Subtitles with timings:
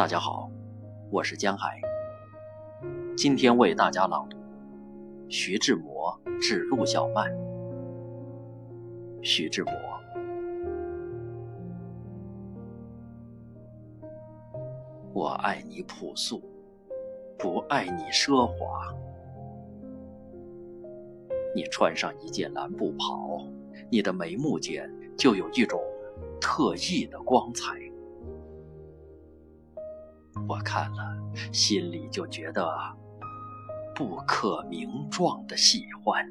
[0.00, 0.50] 大家好，
[1.10, 1.78] 我是江海。
[3.14, 4.38] 今天为大家朗读
[5.28, 7.30] 徐志摩致陆小曼。
[9.20, 9.72] 徐志摩，
[15.12, 16.42] 我爱你朴素，
[17.38, 18.94] 不爱你奢华。
[21.54, 23.46] 你穿上一件蓝布袍，
[23.90, 25.78] 你的眉目间就有一种
[26.40, 27.78] 特异的光彩。
[30.50, 31.16] 我看了，
[31.52, 32.68] 心里就觉得
[33.94, 36.26] 不可名状的喜欢。